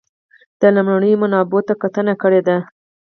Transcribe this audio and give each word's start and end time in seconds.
د 0.59 0.61
لومړنیو 0.75 1.21
منابعو 1.23 1.65
ته 1.67 1.73
کتنه 1.81 2.13
کړې 2.21 2.41
ده. 2.47 2.57